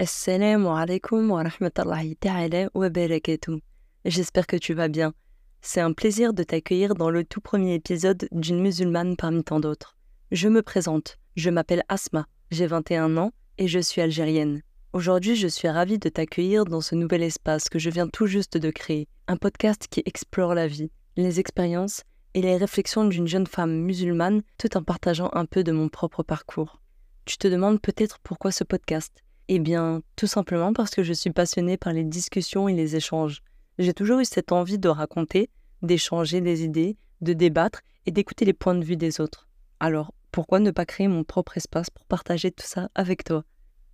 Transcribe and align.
Assalamu 0.00 0.68
alaikum 0.68 1.28
wa 1.28 1.42
rahmatullahi 1.42 2.68
wa 2.72 2.88
barakatuh. 2.88 3.60
J'espère 4.04 4.46
que 4.46 4.54
tu 4.56 4.72
vas 4.72 4.86
bien. 4.86 5.12
C'est 5.60 5.80
un 5.80 5.92
plaisir 5.92 6.32
de 6.32 6.44
t'accueillir 6.44 6.94
dans 6.94 7.10
le 7.10 7.24
tout 7.24 7.40
premier 7.40 7.74
épisode 7.74 8.28
d'une 8.30 8.60
musulmane 8.60 9.16
parmi 9.16 9.42
tant 9.42 9.58
d'autres. 9.58 9.96
Je 10.30 10.46
me 10.46 10.62
présente, 10.62 11.16
je 11.34 11.50
m'appelle 11.50 11.82
Asma, 11.88 12.28
j'ai 12.52 12.68
21 12.68 13.16
ans 13.16 13.32
et 13.58 13.66
je 13.66 13.80
suis 13.80 14.00
algérienne. 14.00 14.62
Aujourd'hui, 14.92 15.34
je 15.34 15.48
suis 15.48 15.66
ravie 15.66 15.98
de 15.98 16.08
t'accueillir 16.08 16.64
dans 16.64 16.80
ce 16.80 16.94
nouvel 16.94 17.24
espace 17.24 17.68
que 17.68 17.80
je 17.80 17.90
viens 17.90 18.06
tout 18.06 18.26
juste 18.26 18.56
de 18.56 18.70
créer, 18.70 19.08
un 19.26 19.36
podcast 19.36 19.88
qui 19.90 20.04
explore 20.06 20.54
la 20.54 20.68
vie, 20.68 20.92
les 21.16 21.40
expériences 21.40 22.04
et 22.34 22.40
les 22.40 22.56
réflexions 22.56 23.04
d'une 23.04 23.26
jeune 23.26 23.48
femme 23.48 23.74
musulmane 23.74 24.42
tout 24.58 24.76
en 24.76 24.84
partageant 24.84 25.30
un 25.32 25.44
peu 25.44 25.64
de 25.64 25.72
mon 25.72 25.88
propre 25.88 26.22
parcours. 26.22 26.80
Tu 27.24 27.36
te 27.36 27.48
demandes 27.48 27.80
peut-être 27.80 28.20
pourquoi 28.20 28.52
ce 28.52 28.62
podcast? 28.62 29.24
Eh 29.48 29.58
bien, 29.58 30.02
tout 30.16 30.26
simplement 30.26 30.72
parce 30.72 30.90
que 30.90 31.02
je 31.02 31.12
suis 31.12 31.30
passionnée 31.30 31.76
par 31.76 31.92
les 31.92 32.04
discussions 32.04 32.68
et 32.68 32.74
les 32.74 32.96
échanges. 32.96 33.42
J'ai 33.78 33.94
toujours 33.94 34.20
eu 34.20 34.24
cette 34.24 34.52
envie 34.52 34.78
de 34.78 34.88
raconter, 34.88 35.50
d'échanger 35.82 36.40
des 36.40 36.64
idées, 36.64 36.96
de 37.20 37.32
débattre 37.32 37.80
et 38.06 38.10
d'écouter 38.10 38.44
les 38.44 38.52
points 38.52 38.74
de 38.74 38.84
vue 38.84 38.96
des 38.96 39.20
autres. 39.20 39.48
Alors, 39.80 40.12
pourquoi 40.32 40.60
ne 40.60 40.70
pas 40.70 40.84
créer 40.84 41.08
mon 41.08 41.24
propre 41.24 41.56
espace 41.56 41.90
pour 41.90 42.04
partager 42.04 42.50
tout 42.50 42.66
ça 42.66 42.90
avec 42.94 43.24
toi? 43.24 43.44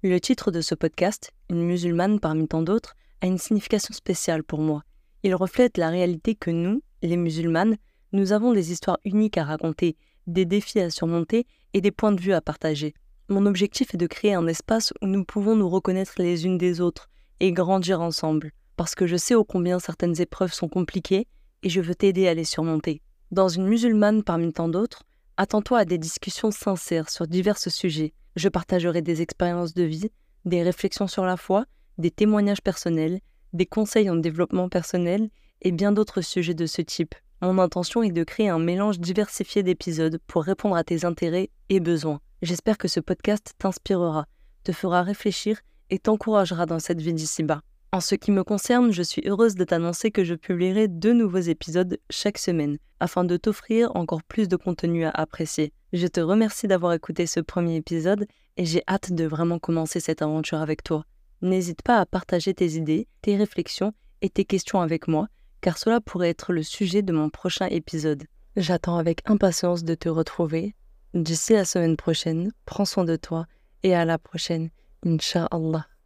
Le 0.02 0.18
titre 0.20 0.50
de 0.50 0.60
ce 0.60 0.74
podcast, 0.74 1.30
Une 1.50 1.62
musulmane 1.62 2.20
parmi 2.20 2.48
tant 2.48 2.62
d'autres, 2.62 2.95
a 3.20 3.26
une 3.26 3.38
signification 3.38 3.95
spéciale 3.95 4.42
pour 4.42 4.60
moi. 4.60 4.82
Il 5.23 5.34
reflète 5.34 5.78
la 5.78 5.88
réalité 5.88 6.34
que 6.34 6.50
nous, 6.50 6.82
les 7.02 7.16
musulmanes, 7.16 7.76
nous 8.12 8.32
avons 8.32 8.52
des 8.52 8.73
histoires 8.73 8.98
uniques 9.04 9.38
à 9.38 9.45
raconter, 9.45 9.96
des 10.26 10.45
défis 10.45 10.80
à 10.80 10.90
surmonter 10.90 11.46
et 11.73 11.80
des 11.80 11.90
points 11.90 12.12
de 12.12 12.20
vue 12.20 12.32
à 12.32 12.40
partager. 12.40 12.95
Mon 13.30 13.46
objectif 13.46 13.95
est 13.95 13.98
de 13.98 14.06
créer 14.06 14.34
un 14.34 14.46
espace 14.46 14.92
où 15.01 15.06
nous 15.06 15.24
pouvons 15.24 15.56
nous 15.56 15.69
reconnaître 15.70 16.16
les 16.19 16.45
unes 16.45 16.59
des 16.59 16.82
autres 16.82 17.09
et 17.41 17.52
grandir 17.52 18.02
ensemble, 18.02 18.52
parce 18.76 18.95
que 18.95 19.07
je 19.07 19.16
sais 19.16 19.35
ô 19.35 19.45
combien 19.45 19.79
certaines 19.79 20.21
épreuves 20.21 20.52
sont 20.52 20.68
compliquées 20.68 21.26
et 21.63 21.71
je 21.71 21.80
veux 21.80 21.95
t'aider 21.95 22.29
à 22.29 22.35
les 22.35 22.45
surmonter. 22.45 23.01
Dans 23.30 23.48
une 23.48 23.66
musulmane 23.66 24.23
parmi 24.23 24.52
tant 24.52 24.68
d'autres, 24.68 25.04
attends-toi 25.38 25.79
à 25.79 25.85
des 25.87 25.96
discussions 25.96 26.51
sincères 26.51 27.09
sur 27.09 27.26
divers 27.26 27.57
sujets. 27.57 28.13
Je 28.37 28.51
partagerai 28.51 29.01
des 29.01 29.23
expériences 29.23 29.73
de 29.73 29.85
vie, 29.85 30.10
des 30.45 30.63
réflexions 30.63 31.07
sur 31.07 31.24
la 31.24 31.38
foi, 31.38 31.65
des 31.96 32.10
témoignages 32.10 32.63
personnels, 32.63 33.20
des 33.54 33.66
conseils 33.66 34.10
en 34.10 34.16
développement 34.16 34.68
personnel 34.68 35.30
et 35.63 35.73
bien 35.73 35.93
d'autres 35.93 36.20
sujets 36.20 36.52
de 36.52 36.66
ce 36.66 36.82
type. 36.82 37.15
Mon 37.41 37.59
intention 37.59 38.02
est 38.02 38.13
de 38.13 38.24
créer 38.24 38.51
un 38.51 38.59
mélange 38.59 38.98
diversifié 38.98 39.63
d'épisodes 39.63 40.20
pour 40.26 40.45
répondre 40.45 40.76
à 40.76 40.85
tes 40.85 41.07
intérêts 41.07 41.48
et 41.70 41.80
besoins. 41.80 42.20
J'espère 42.45 42.76
que 42.76 42.88
ce 42.88 43.00
podcast 43.00 43.54
t'inspirera, 43.56 44.26
te 44.64 44.73
fera 44.73 45.02
réfléchir 45.02 45.62
et 45.88 45.98
t'encouragera 45.98 46.66
dans 46.66 46.78
cette 46.78 47.01
vie 47.01 47.14
d'ici-bas. 47.14 47.62
En 47.90 48.01
ce 48.01 48.16
qui 48.16 48.32
me 48.32 48.45
concerne, 48.45 48.92
je 48.92 49.02
suis 49.02 49.26
heureuse 49.26 49.54
de 49.54 49.64
t'annoncer 49.64 50.10
que 50.10 50.24
je 50.24 50.34
publierai 50.34 50.88
deux 50.88 51.14
nouveaux 51.14 51.38
épisodes 51.38 51.98
chaque 52.10 52.36
semaine, 52.36 52.76
afin 53.01 53.24
de 53.24 53.38
t'offrir 53.38 53.96
encore 53.96 54.23
plus 54.23 54.46
de 54.46 54.56
contenu 54.56 55.06
à 55.06 55.10
apprécier. 55.10 55.73
Je 55.95 56.06
te 56.06 56.20
remercie 56.20 56.68
d'avoir 56.68 56.92
écouté 56.92 57.24
ce 57.24 57.40
premier 57.40 57.76
épisode 57.76 58.26
et 58.58 58.66
j'ai 58.66 58.82
hâte 58.86 59.14
de 59.14 59.24
vraiment 59.24 59.58
commencer 59.58 59.98
cette 59.98 60.20
aventure 60.20 60.58
avec 60.58 60.82
toi. 60.82 61.06
N'hésite 61.40 61.80
pas 61.80 61.98
à 61.98 62.04
partager 62.04 62.52
tes 62.52 62.73
idées, 62.73 63.08
tes 63.23 63.38
réflexions 63.38 63.95
et 64.20 64.28
tes 64.28 64.44
questions 64.44 64.82
avec 64.82 65.08
moi, 65.08 65.28
car 65.62 65.78
cela 65.78 66.03
pourrait 66.03 66.28
être 66.28 66.53
le 66.53 66.62
sujet 66.62 67.00
de 67.00 67.14
mon 67.14 67.31
prochain 67.31 67.69
épisode. 67.69 68.25
J'attends 68.54 68.98
avec 68.98 69.22
impatience 69.25 69.82
de 69.82 69.94
te 69.94 70.10
retrouver 70.10 70.75
D'ici 71.15 71.53
la 71.53 71.65
semaine 71.65 71.97
prochaine, 71.97 72.50
prends 72.66 72.84
soin 72.84 73.04
de 73.04 73.15
toi 73.15 73.47
et 73.84 73.94
à 73.94 74.04
la 74.04 74.19
prochaine, 74.19 74.70
Inch'Allah. 75.06 75.87